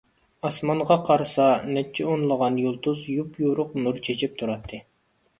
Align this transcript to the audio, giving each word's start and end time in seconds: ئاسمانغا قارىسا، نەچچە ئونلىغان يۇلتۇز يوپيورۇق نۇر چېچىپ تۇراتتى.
ئاسمانغا 0.47 0.95
قارىسا، 1.09 1.49
نەچچە 1.75 2.07
ئونلىغان 2.13 2.57
يۇلتۇز 2.61 3.03
يوپيورۇق 3.17 3.75
نۇر 3.83 4.01
چېچىپ 4.09 4.35
تۇراتتى. 4.41 4.81